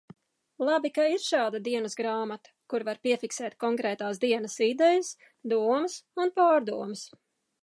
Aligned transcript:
Labi, 0.67 0.89
ka 0.95 1.03
ir 1.15 1.19
šāda 1.25 1.59
dienasgrāmata, 1.67 2.53
kur 2.73 2.85
var 2.89 2.99
piefiksēt 3.09 3.59
konkrētās 3.67 4.23
dienas 4.27 4.59
idejas, 4.71 5.15
domas 5.55 6.03
un 6.25 6.35
pārdomas. 6.43 7.11